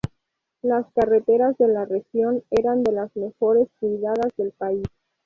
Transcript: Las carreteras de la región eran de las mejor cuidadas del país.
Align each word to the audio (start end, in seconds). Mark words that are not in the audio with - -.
Las 0.63 0.87
carreteras 0.95 1.55
de 1.59 1.67
la 1.67 1.85
región 1.85 2.41
eran 2.49 2.81
de 2.81 2.91
las 2.91 3.15
mejor 3.15 3.69
cuidadas 3.79 4.31
del 4.35 4.51
país. 4.51 4.81